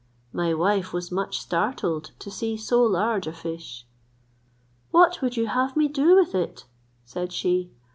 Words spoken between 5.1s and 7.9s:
would you have me do with it?" said she.